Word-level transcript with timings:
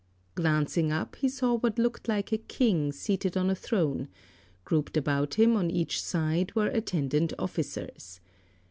Glancing 0.33 0.91
up 0.91 1.15
he 1.17 1.29
saw 1.29 1.57
what 1.59 1.77
looked 1.77 2.07
like 2.07 2.31
a 2.31 2.39
king 2.39 2.91
seated 2.91 3.37
on 3.37 3.51
a 3.51 3.55
throne; 3.55 4.07
grouped 4.65 4.97
about 4.97 5.35
him 5.35 5.55
on 5.55 5.69
each 5.69 6.01
side 6.01 6.55
were 6.55 6.69
attendant 6.69 7.33
officers. 7.37 8.19